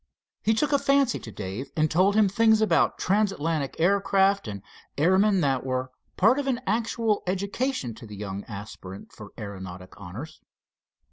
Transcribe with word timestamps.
He 0.41 0.55
took 0.55 0.73
a 0.73 0.79
fancy 0.79 1.19
to 1.19 1.31
Dave, 1.31 1.69
and 1.77 1.91
told 1.91 2.15
him 2.15 2.27
things 2.27 2.59
about 2.59 2.97
transatlantic 2.97 3.75
aircraft 3.79 4.47
and 4.47 4.63
airmen 4.97 5.41
that 5.41 5.63
were 5.63 5.91
part 6.17 6.39
of 6.39 6.47
an 6.47 6.59
actual 6.65 7.21
education 7.27 7.93
to 7.93 8.07
the 8.07 8.15
young 8.15 8.43
aspirant 8.45 9.11
for 9.13 9.31
aeronautic 9.37 9.93
honors. 10.01 10.41